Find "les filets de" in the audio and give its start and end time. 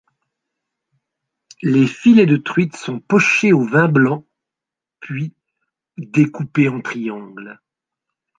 1.61-2.35